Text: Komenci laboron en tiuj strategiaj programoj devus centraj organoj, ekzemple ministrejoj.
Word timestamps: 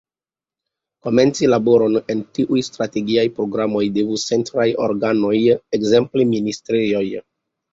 Komenci 1.07 1.49
laboron 1.53 1.97
en 2.13 2.23
tiuj 2.37 2.63
strategiaj 2.69 3.27
programoj 3.41 3.83
devus 3.99 4.25
centraj 4.33 4.67
organoj, 4.89 5.37
ekzemple 5.81 6.27
ministrejoj. 6.35 7.07